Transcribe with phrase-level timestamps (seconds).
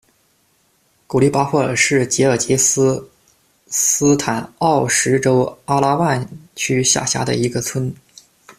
[1.05, 3.07] 古丽巴霍尔是吉尔吉斯
[3.67, 7.93] 斯坦奥什州阿拉万区下辖的一个村。